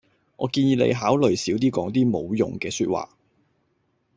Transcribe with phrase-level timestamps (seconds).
[0.35, 3.15] 我建議你考慮少啲講啲冇乜用嘅說話